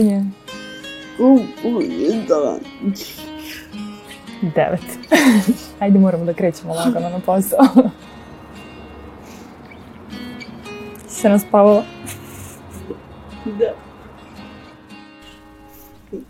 vođenje. 0.00 0.24
koliko 1.62 1.80
je 1.80 2.22
dan? 2.28 2.60
Devet. 4.42 4.98
Ajde, 5.80 5.98
moramo 5.98 6.24
da 6.24 6.32
krećemo 6.32 6.74
lagano 6.74 7.08
na 7.08 7.18
posao. 7.18 7.58
Se 11.08 11.28
naspavala? 11.28 11.84
Da. 13.44 13.72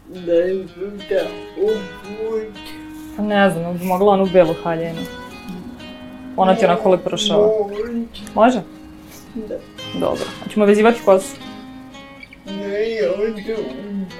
Da 0.08 0.32
ću 0.74 0.80
te 1.08 1.20
obući. 1.58 2.50
Pa 3.16 3.22
ne 3.22 3.50
znam, 3.50 3.78
bi 3.78 3.84
mogla 3.84 4.12
onu 4.12 4.26
belu 4.32 4.54
haljenu. 4.64 5.00
Ona 6.36 6.54
ti 6.54 6.64
onako 6.64 6.90
lepo 6.90 7.08
prošava. 7.08 7.46
Moći. 7.46 8.22
Može? 8.34 8.62
Da. 9.34 9.54
Dobro. 10.00 10.24
Hoćemo 10.44 10.66
vezivati 10.66 11.00
kosu? 11.04 11.49
Ne, 13.00 13.06
ja 13.06 13.12
hoću 13.16 13.62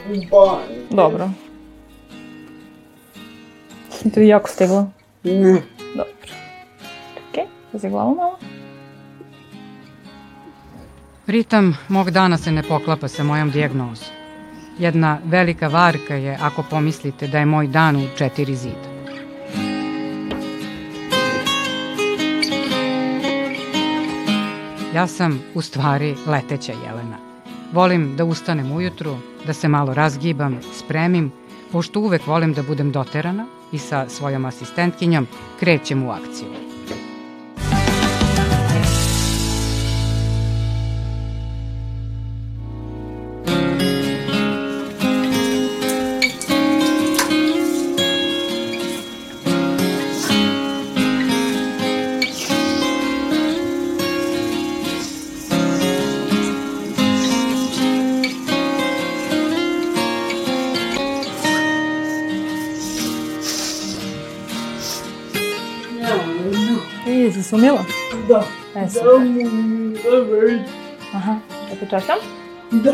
u 0.09 0.31
kupanje. 0.31 0.87
Dobro. 0.91 1.31
Ti 4.15 4.21
je 4.21 4.29
jako 4.29 4.49
stigla. 4.49 4.91
Ne. 5.23 5.63
Dobro. 5.97 6.35
Okej, 7.31 7.45
vezi 7.73 7.89
glavu 7.89 8.15
malo. 8.15 8.39
Ritam 11.27 11.77
mog 11.89 12.11
dana 12.11 12.39
se 12.39 12.53
ne 12.53 12.63
poklapa 12.63 13.09
sa 13.09 13.25
mojom 13.25 13.51
dijagnozom. 13.51 14.09
Jedna 14.79 15.19
velika 15.25 15.69
varka 15.69 16.15
je 16.15 16.39
ako 16.41 16.65
pomislite 16.71 17.27
da 17.27 17.39
je 17.39 17.47
moj 17.47 17.67
dan 17.67 17.97
u 17.97 18.07
četiri 18.19 18.57
zida. 18.57 18.91
Ja 24.95 25.07
sam 25.07 25.43
u 25.55 25.63
stvari 25.63 26.15
leteća 26.27 26.73
Jelena. 26.73 27.30
Volim 27.73 28.17
da 28.17 28.25
ustanem 28.25 28.73
ujutru, 28.73 29.17
da 29.47 29.53
se 29.53 29.69
malo 29.69 29.95
razgibam, 29.95 30.59
spremim, 30.75 31.33
pošto 31.73 32.01
uvek 32.01 32.27
volim 32.27 32.53
da 32.53 32.63
budem 32.63 32.93
doterana 32.93 33.47
i 33.73 33.79
sa 33.79 34.09
svojom 34.09 34.45
asistentkinjom 34.45 35.27
krećem 35.61 36.03
u 36.03 36.11
akciju. 36.11 36.60
I, 67.31 67.33
si 67.33 67.43
sumila? 67.43 67.85
Da. 68.29 68.45
E, 68.75 68.81
Da 68.81 68.89
super. 68.89 69.19
mu 69.19 69.91
da 69.91 70.35
već. 70.37 70.61
Aha, 71.15 71.37
da 71.71 71.77
te 71.77 71.87
češljam? 71.91 72.19
Da. 72.71 72.93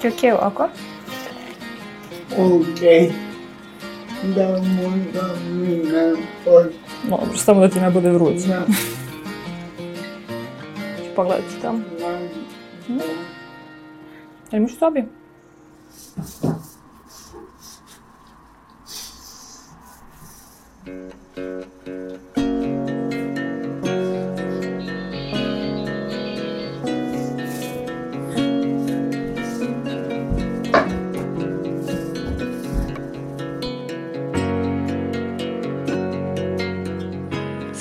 Ti 0.00 0.08
okej 0.08 0.32
ovako? 0.32 0.68
Okej. 2.38 3.12
Da 4.36 4.48
možda 4.48 5.22
mi 5.52 5.68
ne 5.68 6.12
poći. 6.44 6.76
Dobro, 7.08 7.36
samo 7.36 7.60
da 7.60 7.68
ti 7.68 7.80
ne 7.80 7.90
bude 7.90 8.10
vruće. 8.10 8.46
Da. 8.48 8.64
Ću 10.96 11.10
pogledati 11.16 11.60
tamo. 11.62 11.80
Jel 14.50 14.60
imaš 14.60 14.72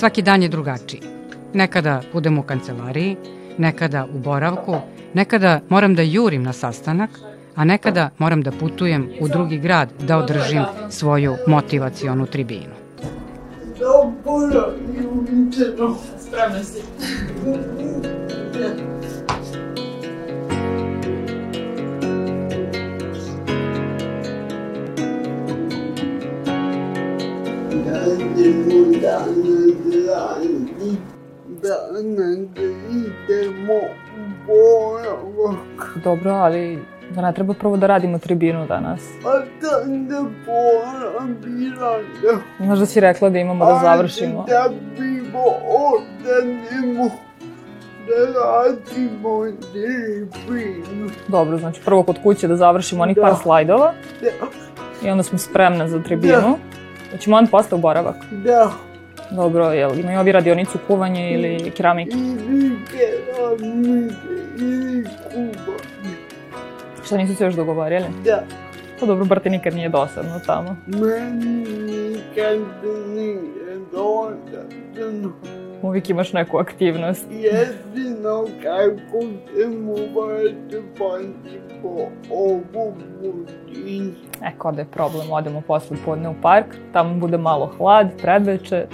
Svaki 0.02 0.22
dan 0.22 0.42
je 0.42 0.50
drugačiji. 0.50 1.02
Nekada 1.54 2.02
budem 2.14 2.38
u 2.40 2.44
kancelariji, 2.44 3.18
nekada 3.58 4.08
u 4.16 4.20
boravku, 4.20 4.76
nekada 5.14 5.60
moram 5.70 5.96
da 5.96 6.02
jurim 6.02 6.44
na 6.44 6.54
sastanak, 6.54 7.10
a 7.56 7.66
nekada 7.66 8.10
moram 8.18 8.42
da 8.42 8.52
putujem 8.52 9.10
u 9.20 9.28
drugi 9.28 9.58
grad 9.58 9.90
da 10.00 10.18
održim 10.18 10.64
svoju 10.90 11.36
motivacionu 11.48 12.26
tribinu. 12.26 12.74
Da 13.80 14.12
pora 14.24 14.74
jutro. 15.58 15.96
Spremna 16.20 16.64
si. 16.64 16.82
Dobro, 36.04 36.32
ali 36.32 36.80
da 37.10 37.22
ne 37.22 37.34
treba 37.34 37.54
prvo 37.54 37.78
da 37.78 37.88
radimo 37.88 38.20
tribinu 38.20 38.68
danas. 38.68 39.02
A 39.26 39.40
da 40.08 40.26
pora 40.46 41.34
bila 41.44 41.98
da 42.22 42.66
Znaš 42.66 42.80
da 42.80 42.86
si 42.86 43.00
rekla 43.00 43.30
da 43.30 43.40
imamo 43.40 43.66
da 43.66 43.80
završimo. 43.84 44.46
Da 44.48 44.70
bimo 44.98 45.44
odanemo 45.68 47.10
da 48.08 48.40
radimo 48.40 49.46
tribinu. 49.74 51.10
Dobro, 51.28 51.58
znači 51.58 51.82
prvo 51.86 52.04
kod 52.04 52.20
kuće 52.24 52.48
da 52.48 52.56
završimo 52.56 53.04
onih 53.04 53.16
Da. 53.16 53.22
par 53.22 53.36
slajdova 53.42 53.94
Da, 54.22 55.08
i 55.08 55.10
onda 55.10 55.24
smo 55.24 55.38
spremne 55.38 55.88
za 55.88 56.04
tribinu. 56.04 56.58
Hoćemo 57.12 57.38
onda 57.38 57.52
posle 57.52 57.78
u 57.78 57.82
boravak. 57.82 58.16
da. 58.32 58.72
Dobro, 59.32 59.66
jel 59.66 60.00
imaju 60.00 60.20
ovi 60.20 60.32
radionicu 60.32 60.78
kuvanje 60.88 61.32
ili 61.32 61.72
keramike? 61.72 62.12
Ili 62.12 62.78
keramike, 62.88 64.16
ili 64.58 65.04
kuba. 65.04 65.78
Šta 67.06 67.18
nisu 67.18 67.36
se 67.36 67.44
još 67.44 67.54
dogovorili? 67.54 68.06
Da, 68.26 68.44
Pa 69.00 69.06
dobro, 69.06 69.26
bar 69.26 69.40
ti 69.40 69.50
nikad 69.50 69.74
nije 69.76 69.90
dosadno 69.90 70.40
tamo. 70.46 70.76
meni 70.88 71.66
nikad 71.78 72.60
nije 73.08 73.40
dosadno. 73.92 75.32
Uvijek 75.84 76.10
imaš 76.10 76.34
neku 76.34 76.58
aktivnost. 76.58 77.28
Jedino 77.32 78.46
kako 78.64 79.22
se 79.22 79.68
morate 79.68 80.82
pati 80.98 81.60
po 81.82 82.08
ovu 82.36 82.64
budinu. 83.22 84.12
E, 84.44 84.52
kao 84.58 84.72
da 84.72 84.82
je 84.82 84.88
problem, 84.92 85.32
odemo 85.32 85.62
posle 85.62 85.98
podne 86.06 86.30
u 86.30 86.34
park, 86.42 86.66
tamo 86.94 87.16
bude 87.16 87.38
malo 87.38 87.72
hlad, 87.78 88.08
predveče, 88.22 88.86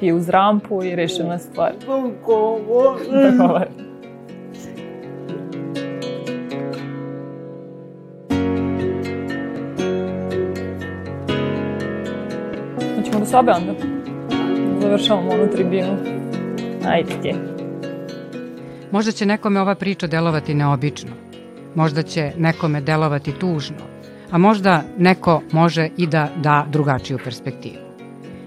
ti 0.00 0.12
uz 0.12 0.28
rampu 0.28 0.84
i 0.84 0.96
rešena 0.96 1.38
stvar. 1.38 1.72
Dogovoren. 1.86 3.36
Dogovor. 3.38 3.66
Hoćemo 12.96 13.20
do 13.20 13.26
sobe 13.26 13.52
onda? 13.52 13.99
Završavamo 14.90 15.30
onu 15.32 15.50
tribinu. 15.52 15.96
Ajde 16.86 17.12
ti. 17.22 17.34
Možda 18.90 19.12
će 19.12 19.26
nekome 19.26 19.60
ova 19.60 19.74
priča 19.74 20.06
delovati 20.06 20.54
neobično. 20.54 21.10
Možda 21.74 22.02
će 22.02 22.32
nekome 22.38 22.80
delovati 22.80 23.32
tužno. 23.32 23.76
A 24.30 24.38
možda 24.38 24.82
neko 24.98 25.42
može 25.52 25.88
i 25.96 26.06
da 26.06 26.28
da 26.36 26.66
drugačiju 26.68 27.18
perspektivu. 27.24 27.82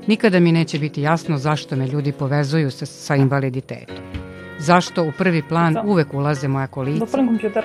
Nikada 0.08 0.40
mi 0.40 0.52
neće 0.52 0.80
biti 0.80 1.02
jasno 1.02 1.38
zašto 1.38 1.76
me 1.76 1.88
ljudi 1.88 2.12
povezuju 2.12 2.72
sa, 2.72 2.86
sa 2.86 3.16
invaliditetom. 3.16 3.96
Zašto 4.60 5.04
u 5.04 5.12
prvi 5.18 5.44
plan 5.50 5.74
Da. 5.74 5.84
uvek 5.86 6.14
ulaze 6.14 6.48
moja 6.48 6.68
kolica. 6.68 7.06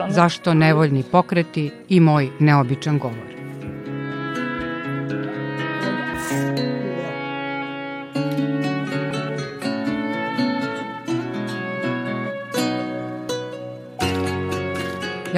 Zašto 0.09 0.55
nevoljni 0.55 1.03
pokreti 1.13 1.71
i 1.89 2.01
moj 2.01 2.29
neobičan 2.39 2.99
govor. 2.99 3.38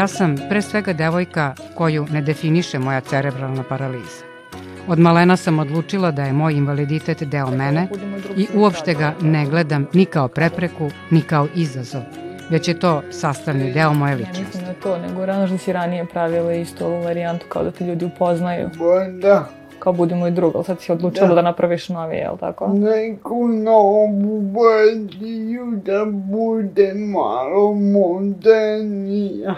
Ja 0.00 0.06
sam 0.06 0.36
pre 0.48 0.62
svega 0.62 0.92
devojka 0.92 1.54
koju 1.74 2.06
ne 2.10 2.22
definiše 2.22 2.78
moja 2.78 3.00
cerebralna 3.00 3.62
paraliza. 3.68 4.24
Od 4.88 4.98
malena 4.98 5.36
sam 5.36 5.58
odlučila 5.58 6.10
da 6.10 6.22
je 6.22 6.32
moj 6.32 6.52
invaliditet 6.54 7.22
deo 7.22 7.50
mene 7.50 7.88
i 8.36 8.46
uopšte 8.54 8.94
ga 8.94 9.12
ne 9.22 9.46
gledam 9.46 9.86
ni 9.92 10.04
kao 10.04 10.28
prepreku, 10.28 10.90
ni 11.10 11.22
kao 11.22 11.46
izazov, 11.54 12.00
već 12.50 12.68
je 12.68 12.78
to 12.78 13.02
sastavni 13.10 13.72
deo 13.72 13.92
moje 13.92 14.10
Ne 14.10 14.16
ličnosti. 14.16 14.42
mislim 14.44 14.64
na 14.64 14.74
to, 14.74 14.98
nego 14.98 15.26
rano 15.26 15.46
što 15.46 15.58
si 15.58 15.72
ranije 15.72 16.06
pravila 16.06 16.52
isto 16.54 16.86
ovu 16.86 17.02
varijantu 17.02 17.46
kao 17.48 17.64
da 17.64 17.70
te 17.70 17.84
ljudi 17.84 18.04
upoznaju, 18.04 18.68
Pa 18.78 19.04
da, 19.28 19.48
kao 19.78 19.92
budi 19.92 20.14
moj 20.14 20.30
drug, 20.30 20.52
ali 20.56 20.64
sad 20.64 20.80
si 20.80 20.92
odlučila 20.92 21.28
da, 21.28 21.34
Da. 21.34 21.42
napraviš 21.42 21.88
novi, 21.88 22.16
jel 22.16 22.36
tako? 22.36 22.68
neku 22.68 23.48
novu 23.48 24.42
verziju 24.52 25.80
da 25.84 26.04
bude 26.06 26.94
malo 26.94 27.74
modernija. 27.74 29.54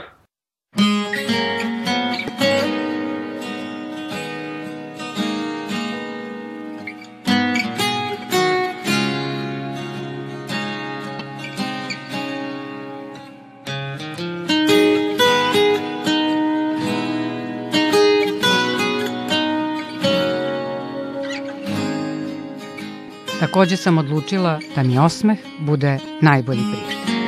Takođe 23.52 23.76
sam 23.76 23.98
odlučila 23.98 24.60
da 24.76 24.82
mi 24.82 24.98
osmeh 24.98 25.38
bude 25.60 25.98
najbolji 26.20 26.60
prišt. 26.72 27.21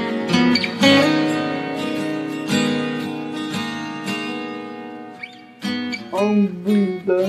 Da 7.06 7.26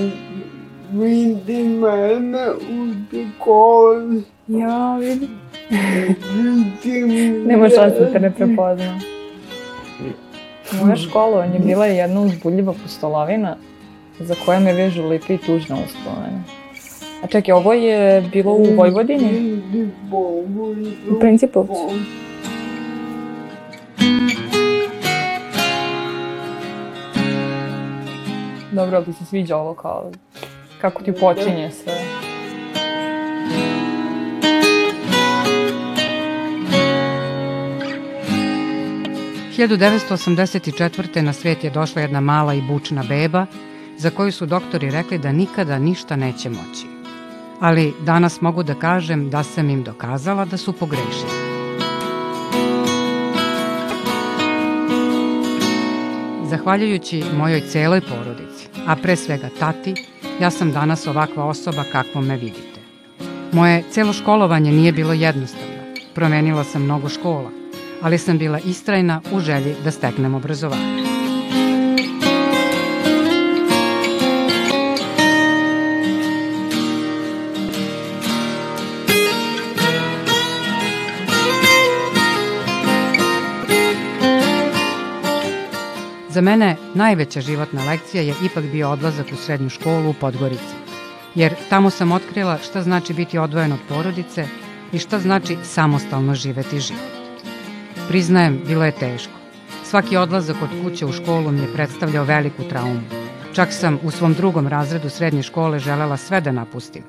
vidi 0.92 1.62
mene 1.64 2.50
u 2.50 2.94
školi, 3.38 4.22
Ja, 4.48 4.96
vidim. 4.96 5.28
vidi 6.34 7.02
Nema 7.46 7.68
šanse 7.68 8.00
da 8.00 8.12
te 8.12 8.20
ne 8.20 8.30
prepozna. 8.30 9.00
Moja 10.82 10.96
školovanje 10.96 11.54
je 11.54 11.60
bila 11.60 11.86
jedna 11.86 12.20
uzbudljiva 12.20 12.74
pustolovina 12.82 13.56
za 14.20 14.34
koje 14.44 14.60
me 14.60 14.72
vežu 14.72 15.08
lipe 15.08 15.34
i 15.34 15.38
tužne 15.38 15.76
uspomene. 15.86 16.42
A 17.22 17.26
čekaj, 17.26 17.52
ovo 17.54 17.72
je 17.72 18.20
bilo 18.32 18.52
u 18.52 18.64
Vojvodini? 18.76 19.60
U 21.10 21.20
Principovcu? 21.20 21.90
Dobro, 28.76 28.96
ali 28.96 29.04
ti 29.04 29.12
se 29.12 29.24
sviđa 29.24 29.56
ovo 29.56 29.74
kao... 29.74 30.10
Kako 30.80 31.02
ti 31.02 31.12
počinje 31.12 31.70
sve?– 31.70 31.94
1984. 39.56 41.20
na 41.20 41.32
svet 41.32 41.64
je 41.64 41.70
došla 41.70 42.02
jedna 42.02 42.20
mala 42.20 42.54
i 42.54 42.62
bučna 42.62 43.04
beba 43.08 43.46
za 43.98 44.10
koju 44.10 44.32
su 44.32 44.46
doktori 44.46 44.90
rekli 44.90 45.18
da 45.18 45.32
nikada 45.32 45.78
ništa 45.78 46.16
neće 46.16 46.50
moći. 46.50 46.86
Ali 47.60 47.94
danas 48.00 48.40
mogu 48.40 48.62
da 48.62 48.74
kažem 48.74 49.30
da 49.30 49.42
sam 49.42 49.70
im 49.70 49.82
dokazala 49.82 50.44
da 50.44 50.56
su 50.56 50.72
pogrešili. 50.72 51.30
Zahvaljujući 56.44 57.24
mojoj 57.36 57.60
celoj 57.60 58.00
porodici, 58.00 58.35
a 58.86 58.96
pre 58.96 59.16
svega 59.16 59.48
tati, 59.58 59.94
ja 60.40 60.50
sam 60.50 60.72
danas 60.72 61.06
ovakva 61.06 61.44
osoba 61.44 61.84
kakvom 61.92 62.26
me 62.26 62.36
vidite. 62.36 62.80
Moje 63.52 63.84
celo 63.90 64.12
školovanje 64.12 64.72
nije 64.72 64.92
bilo 64.92 65.12
jednostavno. 65.12 65.76
Promenila 66.14 66.64
sam 66.64 66.82
mnogo 66.82 67.08
škola, 67.08 67.50
ali 68.02 68.18
sam 68.18 68.38
bila 68.38 68.58
istrajna 68.58 69.20
u 69.32 69.40
želji 69.40 69.74
da 69.84 69.90
steknem 69.90 70.34
obrazovanje. 70.34 71.05
Za 86.36 86.42
mene 86.42 86.76
najveća 86.94 87.40
životna 87.40 87.84
lekcija 87.84 88.22
je 88.22 88.34
ipak 88.44 88.64
bio 88.64 88.90
odlazak 88.90 89.26
u 89.32 89.36
srednju 89.36 89.70
školu 89.70 90.10
u 90.10 90.14
Podgorici, 90.20 90.74
jer 91.34 91.54
tamo 91.68 91.90
sam 91.90 92.12
otkrila 92.12 92.58
šta 92.58 92.82
znači 92.82 93.14
biti 93.14 93.38
odvojen 93.38 93.72
od 93.72 93.78
porodice 93.88 94.46
i 94.92 94.98
šta 94.98 95.18
znači 95.18 95.56
samostalno 95.64 96.34
živeti 96.34 96.80
život. 96.80 97.02
Priznajem, 98.08 98.60
bilo 98.66 98.84
je 98.84 98.92
teško. 98.92 99.32
Svaki 99.84 100.16
odlazak 100.16 100.56
od 100.62 100.68
kuće 100.84 101.06
u 101.06 101.12
školu 101.12 101.52
mi 101.52 101.60
je 101.60 101.72
predstavljao 101.72 102.24
veliku 102.24 102.62
traumu. 102.62 103.00
Čak 103.54 103.72
sam 103.72 103.98
u 104.02 104.10
svom 104.10 104.34
drugom 104.34 104.68
razredu 104.68 105.08
srednje 105.08 105.42
škole 105.42 105.78
želela 105.78 106.16
sve 106.16 106.40
da 106.40 106.52
napustim. 106.52 107.02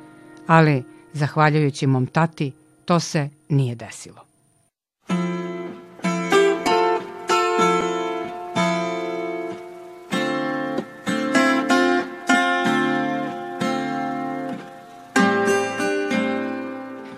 Ali, 0.47 0.83
zahvaljujući 1.13 1.87
mom 1.87 2.05
tati, 2.05 2.51
to 2.85 2.99
se 2.99 3.29
nije 3.49 3.75
desilo. 3.75 4.26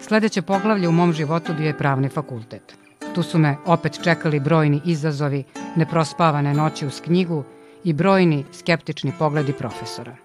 Sledeće 0.09 0.41
poglavlje 0.41 0.87
u 0.87 0.91
mom 0.91 1.13
životu 1.13 1.53
bio 1.53 1.67
je 1.67 1.77
pravni 1.77 2.09
fakultet. 2.09 2.77
Tu 3.15 3.23
su 3.23 3.39
me 3.39 3.55
opet 3.65 3.99
čekali 4.03 4.39
brojni 4.39 4.81
izazovi, 4.85 5.43
neprospavane 5.75 6.53
noći 6.53 6.85
uz 6.85 7.01
knjigu 7.01 7.43
i 7.83 7.93
brojni 7.93 8.45
skeptični 8.51 9.13
pogledi 9.19 9.53
profesora. 9.53 10.15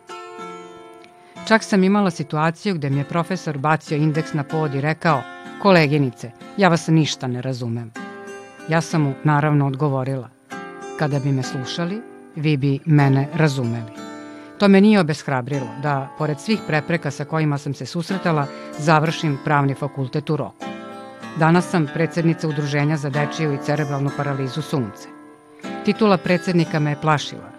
Čak 1.48 1.62
sam 1.62 1.84
imala 1.84 2.10
situaciju 2.10 2.74
gde 2.74 2.90
mi 2.90 2.98
je 2.98 3.04
profesor 3.04 3.58
bacio 3.58 3.96
indeks 3.96 4.32
na 4.32 4.44
pod 4.44 4.74
i 4.74 4.80
rekao 4.80 5.22
Koleginice, 5.62 6.30
ja 6.56 6.68
vas 6.68 6.86
ništa 6.88 7.26
ne 7.26 7.42
razumem. 7.42 7.92
Ja 8.68 8.80
sam 8.80 9.02
mu 9.02 9.14
naravno 9.24 9.66
odgovorila 9.66 10.28
Kada 10.98 11.18
bi 11.18 11.32
me 11.32 11.42
slušali, 11.42 12.02
vi 12.36 12.56
bi 12.56 12.78
mene 12.84 13.28
razumeli. 13.34 14.03
To 14.58 14.68
me 14.68 14.80
nije 14.80 15.00
obeshrabrilo 15.00 15.68
da, 15.82 16.08
pored 16.18 16.40
svih 16.40 16.60
prepreka 16.66 17.10
sa 17.10 17.24
kojima 17.24 17.58
sam 17.58 17.74
se 17.74 17.86
susretala, 17.86 18.46
završim 18.78 19.38
pravni 19.44 19.74
fakultet 19.74 20.30
u 20.30 20.36
roku. 20.36 20.64
Danas 21.38 21.70
sam 21.70 21.88
predsednica 21.94 22.48
Udruženja 22.48 22.96
za 22.96 23.10
dečiju 23.10 23.54
i 23.54 23.58
cerebralnu 23.64 24.10
paralizu 24.16 24.62
Sunce. 24.62 25.08
Titula 25.84 26.16
predsednika 26.16 26.78
me 26.78 26.90
je 26.90 27.00
plašila, 27.00 27.50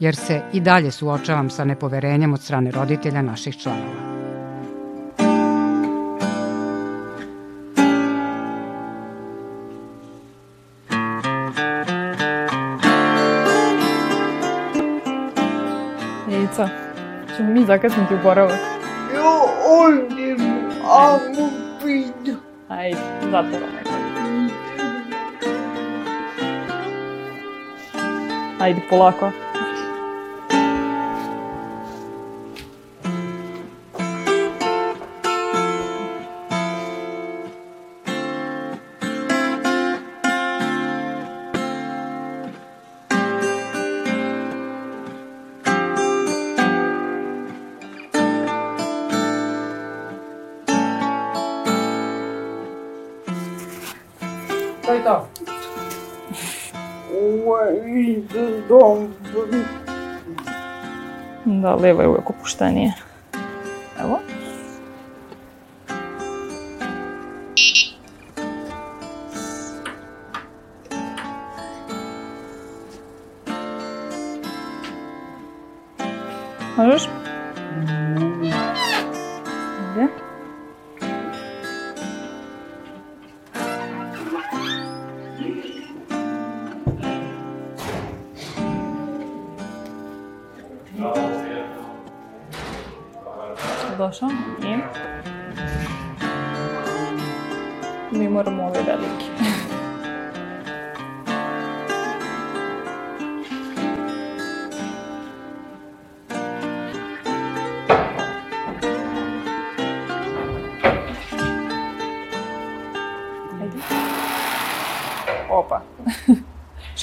jer 0.00 0.16
se 0.16 0.42
i 0.52 0.60
dalje 0.60 0.90
suočavam 0.90 1.50
sa 1.50 1.64
nepoverenjem 1.64 2.32
od 2.32 2.40
strane 2.40 2.70
roditelja 2.70 3.22
naših 3.22 3.56
članova. 3.56 4.13
Ćemo 17.36 17.50
mi 17.50 17.64
zakasniti 17.64 18.14
u 18.14 18.18
boravak. 18.22 18.58
Jo, 19.14 19.40
ovdje 19.80 20.36
amo 20.82 21.50
pitu. 21.82 22.38
Ajde, 22.68 22.98
zatvora 23.22 23.66
nekako. 23.76 23.94
Ajde, 28.60 28.80
polako. 28.90 29.30
To 29.30 29.43
Да, 61.44 61.74
лево 61.76 62.02
е 62.02 62.08
увек 62.08 62.30
пуштање. 62.40 62.94
Ево. 64.00 64.20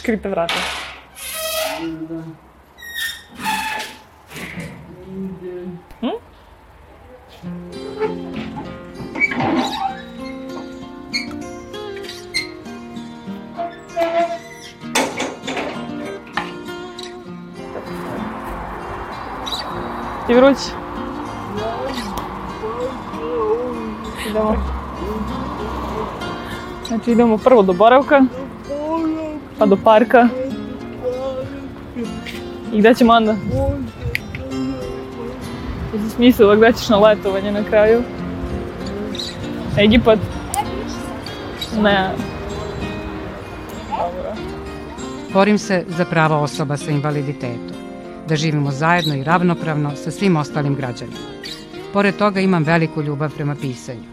Škripe 0.02 0.30
vrata. 0.30 0.54
Ti 20.28 20.34
vrući? 20.34 20.60
Idemo. 24.30 24.56
Znači 26.88 27.12
idemo 27.12 27.38
prvo 27.38 27.62
do 27.62 27.74
boravka, 27.74 28.22
pa 29.62 29.66
do 29.66 29.78
parka. 29.78 30.30
I 32.74 32.80
gde 32.80 32.94
ćemo 32.94 33.14
onda? 33.14 33.36
Ti 35.92 36.00
si 36.00 36.10
smislila 36.10 36.56
gde 36.56 36.74
ćeš 36.74 36.90
na 36.90 36.98
letovanje 36.98 37.52
na 37.52 37.64
kraju? 37.64 38.02
Egipat? 39.78 40.20
Ne. 41.82 42.12
Dobro. 43.90 44.34
Borim 45.34 45.58
se 45.58 45.86
za 45.88 46.06
prava 46.06 46.38
osoba 46.38 46.78
sa 46.78 46.92
invaliditetom, 46.92 47.76
da 48.28 48.36
živimo 48.36 48.72
zajedno 48.72 49.16
i 49.16 49.24
ravnopravno 49.24 49.96
sa 49.96 50.12
svim 50.12 50.36
ostalim 50.36 50.76
građanima. 50.76 51.18
Pored 51.94 52.16
toga 52.16 52.40
imam 52.40 52.64
veliku 52.64 53.02
ljubav 53.02 53.36
prema 53.36 53.56
pisanju. 53.62 54.10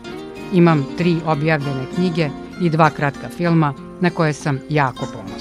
Imam 0.52 0.87
tri 0.99 1.17
objavljene 1.26 1.85
knjige 1.95 2.28
i 2.61 2.71
dva 2.71 2.90
kratka 2.90 3.28
filma 3.28 3.75
na 4.00 4.11
koje 4.11 4.33
sam 4.33 4.59
jako 4.69 5.07
ponosna. 5.12 5.38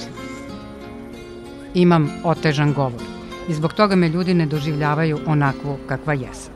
Imam 1.77 2.09
otežan 2.23 2.73
govor 2.73 3.01
i 3.49 3.53
zbog 3.53 3.73
toga 3.73 3.95
me 3.95 4.09
ljudi 4.09 4.33
ne 4.33 4.45
doživljavaju 4.45 5.19
onakvu 5.25 5.77
kakva 5.87 6.13
jesam. 6.13 6.53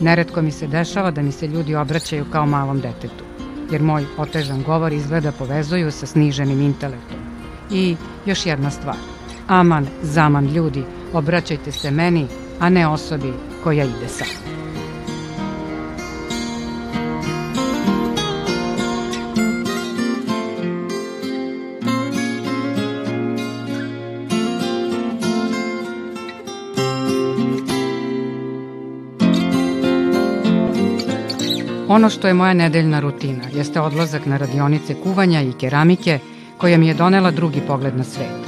Neretko 0.00 0.42
mi 0.42 0.50
se 0.50 0.66
dešava 0.66 1.10
da 1.10 1.22
mi 1.22 1.32
se 1.32 1.46
ljudi 1.46 1.74
obraćaju 1.74 2.24
kao 2.32 2.46
malom 2.46 2.80
detetu, 2.80 3.24
jer 3.70 3.82
moj 3.82 4.04
otežan 4.18 4.62
govor 4.62 4.92
izgleda 4.92 5.32
povezuju 5.32 5.90
sa 5.90 6.06
sniženim 6.06 6.60
intelektom. 6.60 7.18
I 7.70 7.96
još 8.26 8.46
jedna 8.46 8.70
stvar. 8.70 8.96
Aman, 9.48 9.86
zaman 10.02 10.46
ljudi, 10.46 10.84
obraćajte 11.12 11.72
se 11.72 11.90
meni, 11.90 12.26
a 12.60 12.68
ne 12.68 12.88
osobi 12.88 13.32
koja 13.64 13.84
ide 13.84 14.08
sa. 14.08 14.24
Ono 31.98 32.10
što 32.10 32.28
je 32.28 32.34
moja 32.34 32.54
nedeljna 32.54 33.00
rutina 33.00 33.44
jeste 33.54 33.80
odlazak 33.80 34.26
na 34.26 34.36
radionice 34.36 34.94
kuvanja 34.94 35.42
i 35.42 35.52
keramike 35.52 36.18
koja 36.58 36.78
mi 36.78 36.88
je 36.88 36.94
donela 36.94 37.30
drugi 37.30 37.60
pogled 37.66 37.96
na 37.96 38.04
svet. 38.04 38.47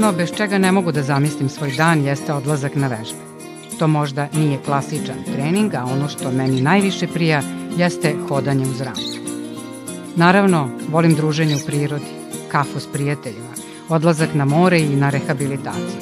Ono 0.00 0.12
bez 0.12 0.30
čega 0.36 0.58
ne 0.58 0.72
mogu 0.72 0.92
da 0.92 1.02
zamislim 1.02 1.48
svoj 1.48 1.72
dan 1.76 2.04
jeste 2.04 2.32
odlazak 2.32 2.74
na 2.74 2.88
vežbe. 2.88 3.18
To 3.78 3.88
možda 3.88 4.28
nije 4.32 4.58
klasičan 4.64 5.16
trening, 5.34 5.74
a 5.74 5.84
ono 5.84 6.08
što 6.08 6.30
meni 6.30 6.62
najviše 6.62 7.06
prija 7.06 7.42
jeste 7.76 8.14
hodanje 8.28 8.64
uz 8.66 8.80
rampu. 8.80 9.00
Naravno, 10.16 10.68
volim 10.88 11.14
druženje 11.14 11.56
u 11.56 11.66
prirodi, 11.66 12.04
kafu 12.52 12.80
s 12.80 12.86
prijateljima, 12.92 13.52
odlazak 13.88 14.34
na 14.34 14.44
more 14.44 14.80
i 14.80 14.96
na 14.96 15.10
rehabilitaciju. 15.10 16.00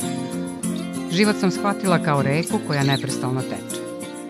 Život 1.12 1.36
sam 1.40 1.50
shvatila 1.50 1.98
kao 1.98 2.22
reku 2.22 2.58
koja 2.66 2.82
neprestalno 2.82 3.42
teče. 3.42 3.82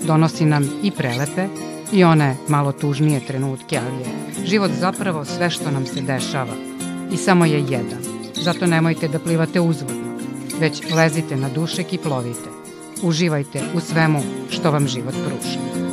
Donosi 0.06 0.44
nam 0.44 0.70
i 0.82 0.90
prelepe 0.90 1.46
i 1.92 2.04
one 2.04 2.36
malo 2.48 2.72
tužnije 2.72 3.20
trenutke, 3.20 3.78
ali 3.78 4.00
je 4.00 4.46
život 4.46 4.70
zapravo 4.80 5.24
sve 5.24 5.50
što 5.50 5.70
nam 5.70 5.86
se 5.86 6.00
dešava 6.00 6.54
i 7.12 7.16
samo 7.16 7.44
je 7.44 7.60
jedan. 7.60 8.17
Zato 8.42 8.66
nemojte 8.66 9.08
da 9.08 9.18
plivate 9.18 9.60
uzvodno, 9.60 10.18
već 10.60 10.82
lezite 10.90 11.36
na 11.36 11.48
dušek 11.48 11.92
i 11.92 11.98
plovite. 11.98 12.50
Uživajte 13.02 13.62
u 13.74 13.80
svemu 13.80 14.22
što 14.50 14.70
vam 14.70 14.88
život 14.88 15.14
pruža. 15.14 15.87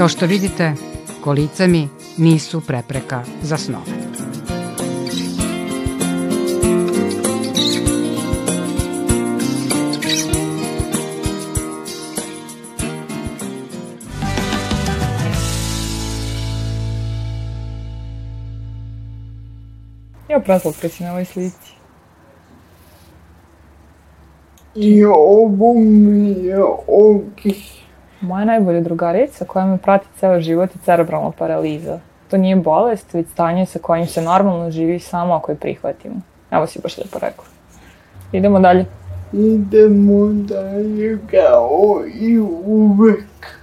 Kao 0.00 0.08
što 0.08 0.26
vidite, 0.26 0.72
kolica 1.24 1.66
mi 1.66 1.88
nisu 2.16 2.60
prepreka 2.60 3.22
za 3.42 3.56
snove. 3.56 3.92
Ja 20.28 20.40
preslatka 20.40 20.88
si 20.88 21.04
na 21.04 21.10
ovoj 21.10 21.24
slici. 21.24 21.72
I 24.74 25.04
ovo 25.04 25.74
mi 25.74 26.30
je 26.30 26.62
okej. 26.86 27.79
Moja 28.20 28.44
najbolja 28.44 28.80
drugarica 28.80 29.44
koja 29.44 29.66
me 29.66 29.78
prati 29.78 30.06
ceo 30.18 30.40
život 30.40 30.74
je 30.74 30.80
cerebralna 30.84 31.30
paraliza. 31.30 31.98
To 32.30 32.36
nije 32.36 32.56
bolest, 32.56 33.14
već 33.14 33.28
stanje 33.28 33.66
sa 33.66 33.78
kojim 33.78 34.06
se 34.06 34.22
normalno 34.22 34.70
živi 34.70 34.98
samo 34.98 35.34
ako 35.34 35.52
je 35.52 35.56
prihvatimo. 35.56 36.14
Evo 36.50 36.66
si 36.66 36.80
baš 36.82 36.98
lepo 36.98 37.18
rekla. 37.18 37.44
Idemo 38.32 38.60
dalje. 38.60 38.84
Idemo 39.32 40.26
dalje 40.32 41.18
kao 41.30 42.02
i 42.20 42.38
uvek. 42.64 43.59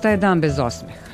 Šta 0.00 0.08
je 0.08 0.16
dan 0.16 0.40
bez 0.40 0.58
osmeha? 0.58 1.10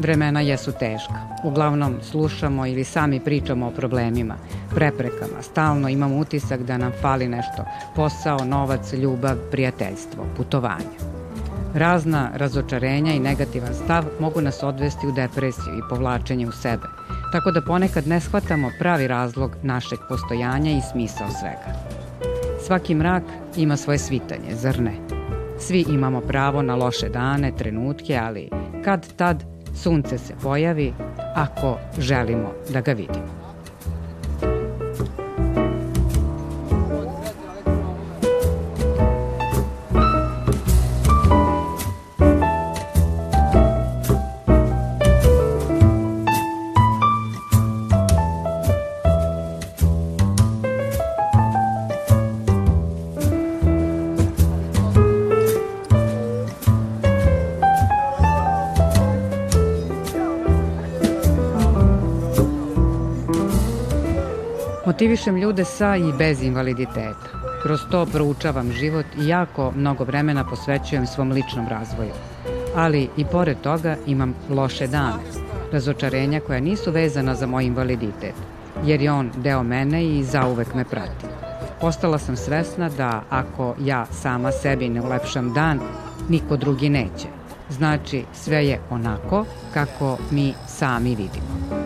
Vremena 0.00 0.40
jesu 0.40 0.72
teška. 0.72 1.14
Uglavnom 1.44 1.96
slušamo 2.02 2.66
ili 2.66 2.84
sami 2.84 3.20
pričamo 3.20 3.66
o 3.66 3.70
problemima, 3.70 4.34
preprekama. 4.74 5.42
Stalno 5.42 5.88
imamo 5.88 6.16
utisak 6.16 6.62
da 6.62 6.78
nam 6.78 6.92
fali 7.00 7.28
nešto. 7.28 7.64
Posao, 7.96 8.44
novac, 8.44 8.92
ljubav, 8.92 9.36
prijateljstvo, 9.50 10.24
putovanje. 10.36 10.96
Razna 11.74 12.30
razočarenja 12.34 13.12
i 13.12 13.20
negativan 13.20 13.74
stav 13.74 14.04
mogu 14.20 14.40
nas 14.40 14.62
odvesti 14.62 15.06
u 15.06 15.12
depresiju 15.12 15.74
i 15.74 15.88
povlačenje 15.90 16.48
u 16.48 16.52
sebe, 16.52 16.86
tako 17.32 17.50
da 17.50 17.60
ponekad 17.60 18.06
ne 18.06 18.20
shvatamo 18.20 18.70
pravi 18.78 19.06
razlog 19.08 19.56
našeg 19.62 19.98
postojanja 20.08 20.70
i 20.70 20.82
smisao 20.92 21.28
svega. 21.40 21.78
Svaki 22.66 22.94
mrak 22.94 23.22
ima 23.56 23.76
svoje 23.76 23.98
svitanje, 23.98 24.54
zar 24.54 24.80
ne? 24.80 25.21
Svi 25.66 25.84
imamo 25.88 26.20
pravo 26.20 26.62
na 26.62 26.74
loše 26.74 27.08
dane, 27.08 27.52
trenutke, 27.56 28.16
ali 28.16 28.50
kad 28.84 29.16
tad 29.16 29.44
sunce 29.74 30.18
se 30.18 30.34
pojavi 30.42 30.92
ako 31.34 31.78
želimo 31.98 32.52
da 32.72 32.80
ga 32.80 32.92
vidimo. 32.92 33.41
Motivišem 64.92 65.36
ljude 65.36 65.64
sa 65.64 65.96
i 65.96 66.12
bez 66.18 66.42
invaliditeta. 66.42 67.28
Kroz 67.62 67.80
to 67.90 68.06
proučavam 68.06 68.72
život 68.72 69.06
i 69.18 69.28
jako 69.28 69.72
mnogo 69.76 70.04
vremena 70.04 70.44
posvećujem 70.44 71.06
svom 71.06 71.32
ličnom 71.32 71.68
razvoju. 71.68 72.10
Ali 72.74 73.08
i 73.16 73.24
pored 73.24 73.60
toga 73.60 73.96
imam 74.06 74.34
loše 74.50 74.86
dane, 74.86 75.22
razočarenja 75.72 76.40
koja 76.40 76.60
nisu 76.60 76.90
vezana 76.90 77.34
za 77.34 77.46
moj 77.46 77.64
invaliditet, 77.64 78.34
jer 78.84 79.02
je 79.02 79.12
on 79.12 79.30
deo 79.36 79.62
mene 79.62 80.04
i 80.04 80.24
zauvek 80.24 80.74
me 80.74 80.84
prati. 80.84 81.26
Postala 81.80 82.18
sam 82.18 82.36
svesna 82.36 82.88
da 82.88 83.22
ako 83.30 83.74
ja 83.80 84.06
sama 84.06 84.52
sebi 84.52 84.88
ne 84.88 85.00
ulepšam 85.00 85.52
dan, 85.52 85.80
niko 86.28 86.56
drugi 86.56 86.88
neće. 86.88 87.28
Znači, 87.70 88.24
sve 88.32 88.66
je 88.66 88.80
onako 88.90 89.44
kako 89.74 90.18
mi 90.30 90.54
sami 90.66 91.08
vidimo. 91.08 91.82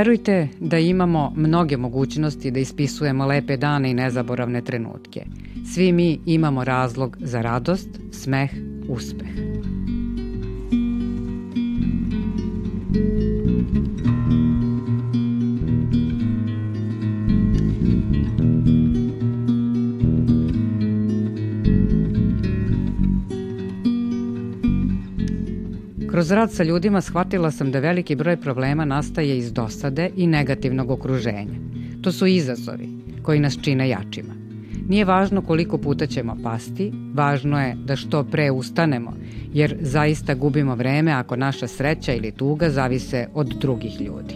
Verujte 0.00 0.48
da 0.60 0.78
imamo 0.78 1.32
mnoge 1.36 1.76
mogućnosti 1.76 2.50
da 2.50 2.60
ispisujemo 2.60 3.26
lepe 3.26 3.56
dane 3.56 3.90
i 3.90 3.94
nezaboravne 3.94 4.64
trenutke. 4.64 5.24
Svi 5.74 5.92
mi 5.92 6.20
imamo 6.26 6.64
razlog 6.64 7.16
za 7.20 7.42
radost, 7.42 7.88
smeh, 8.12 8.50
uspeh. 8.88 9.49
Kroz 26.20 26.30
rad 26.30 26.52
sa 26.52 26.62
ljudima 26.62 27.00
shvatila 27.00 27.50
sam 27.50 27.70
da 27.72 27.80
veliki 27.80 28.14
broj 28.14 28.36
problema 28.36 28.84
nastaje 28.84 29.38
iz 29.38 29.52
dosade 29.52 30.10
i 30.16 30.26
negativnog 30.26 30.90
okruženja. 30.90 31.54
To 32.02 32.12
su 32.12 32.26
izazovi 32.26 32.88
koji 33.22 33.40
nas 33.40 33.58
čine 33.62 33.88
jačima. 33.88 34.34
Nije 34.88 35.04
važno 35.04 35.42
koliko 35.42 35.78
puta 35.78 36.06
ćemo 36.06 36.36
pasti, 36.42 36.92
važno 37.14 37.60
je 37.60 37.74
da 37.84 37.96
što 37.96 38.24
pre 38.24 38.50
ustanemo, 38.50 39.12
jer 39.52 39.76
zaista 39.80 40.34
gubimo 40.34 40.74
vreme 40.74 41.12
ako 41.12 41.36
naša 41.36 41.66
sreća 41.66 42.14
ili 42.14 42.32
tuga 42.32 42.70
zavise 42.70 43.26
od 43.34 43.46
drugih 43.60 44.00
ljudi. 44.00 44.34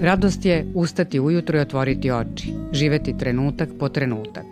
Radost 0.00 0.44
je 0.44 0.66
ustati 0.74 1.20
ujutro 1.20 1.58
i 1.58 1.60
otvoriti 1.60 2.10
oči, 2.10 2.54
živeti 2.72 3.18
trenutak 3.18 3.68
po 3.78 3.88
trenutak. 3.88 4.44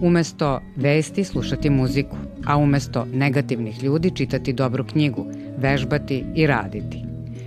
Umesto 0.00 0.60
vesti 0.76 1.24
slušati 1.24 1.70
muziku, 1.70 2.16
a 2.46 2.56
umesto 2.56 3.06
negativnih 3.12 3.82
ljudi 3.82 4.10
čitati 4.10 4.52
dobru 4.52 4.84
knjigu, 4.84 5.26
vežbati 5.58 6.24
i 6.34 6.46
raditi. 6.46 7.04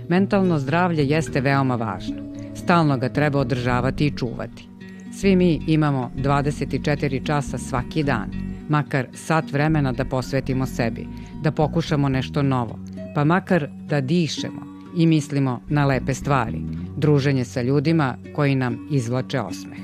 Mentalno 0.08 0.58
zdravlje 0.58 1.06
jeste 1.06 1.40
veoma 1.40 1.74
važno. 1.74 2.16
Stalno 2.54 2.96
ga 2.98 3.08
treba 3.08 3.38
održavati 3.38 4.06
i 4.06 4.16
čuvati. 4.16 4.68
Svi 5.12 5.36
mi 5.36 5.60
imamo 5.66 6.10
24 6.16 7.26
časa 7.26 7.58
svaki 7.58 8.02
dan, 8.02 8.30
makar 8.68 9.06
sat 9.14 9.52
vremena 9.52 9.92
da 9.92 10.04
posvetimo 10.04 10.66
sebi, 10.66 11.06
da 11.42 11.50
pokušamo 11.50 12.08
nešto 12.08 12.42
novo, 12.42 12.78
pa 13.14 13.24
makar 13.24 13.68
da 13.88 14.00
dišemo 14.00 14.77
i 14.96 15.06
mislimo 15.06 15.60
na 15.68 15.86
lepe 15.86 16.14
stvari, 16.14 16.62
druženje 16.96 17.44
sa 17.44 17.62
ljudima 17.62 18.14
koji 18.34 18.54
nam 18.54 18.88
izvlače 18.90 19.40
osmeh. 19.40 19.78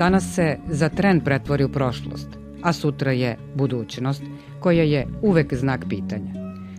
Danas 0.00 0.34
se 0.34 0.56
za 0.68 0.88
tren 0.88 1.20
pretvori 1.20 1.64
u 1.64 1.68
prošlost, 1.68 2.39
a 2.62 2.72
sutra 2.72 3.12
je 3.12 3.36
budućnost, 3.54 4.22
koja 4.60 4.82
je 4.82 5.06
uvek 5.22 5.54
znak 5.54 5.84
pitanja. 5.88 6.32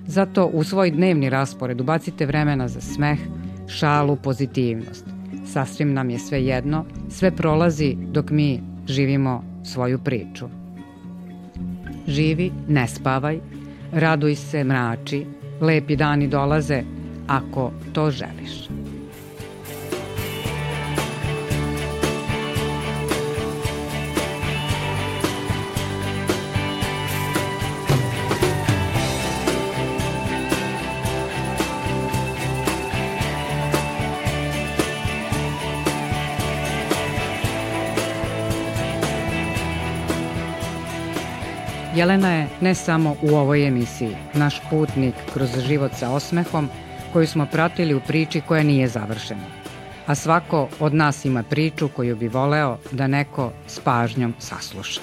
Zato 0.07 0.45
u 0.45 0.63
svoj 0.63 0.91
dnevni 0.91 1.29
raspored 1.29 1.81
ubacite 1.81 2.25
vremena 2.25 2.67
za 2.67 2.81
smeh, 2.81 3.19
šalu, 3.67 4.15
pozitivnost. 4.15 5.05
Sasvim 5.45 5.93
nam 5.93 6.09
je 6.09 6.19
sve 6.19 6.45
jedno, 6.45 6.85
sve 7.09 7.31
prolazi 7.31 7.97
dok 8.11 8.29
mi 8.29 8.61
živimo 8.87 9.43
svoju 9.63 9.99
priču. 9.99 10.49
Živi, 12.07 12.51
ne 12.67 12.87
spavaj, 12.87 13.39
raduj 13.91 14.35
se, 14.35 14.63
mrači, 14.63 15.25
lepi 15.61 15.95
dani 15.95 16.27
dolaze 16.27 16.83
ako 17.27 17.71
to 17.93 18.11
želiš. 18.11 18.80
Jelena 41.95 42.29
je 42.31 42.47
ne 42.61 42.75
samo 42.75 43.15
u 43.21 43.35
ovoj 43.35 43.67
emisiji, 43.67 44.15
naš 44.33 44.61
putnik 44.69 45.15
kroz 45.33 45.49
život 45.67 45.91
sa 45.99 46.09
osmehom 46.09 46.69
koju 47.13 47.27
smo 47.27 47.45
pratili 47.45 47.93
u 47.93 47.99
priči 47.99 48.41
koja 48.47 48.63
nije 48.63 48.87
završena. 48.87 49.43
A 50.07 50.15
svako 50.15 50.69
od 50.79 50.93
nas 50.93 51.25
ima 51.25 51.43
priču 51.43 51.89
koju 51.89 52.15
bi 52.15 52.27
voleo 52.27 52.77
da 52.91 53.07
neko 53.07 53.51
s 53.67 53.79
pažnjom 53.79 54.33
sasluša. 54.39 55.01